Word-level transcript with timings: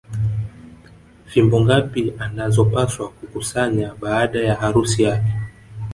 Fimbo 1.29 1.57
ngapi 1.65 2.13
anazopaswa 2.19 3.09
kukusanya 3.09 3.95
baada 3.99 4.39
ya 4.41 4.55
harusi 4.55 5.03
yake 5.03 5.31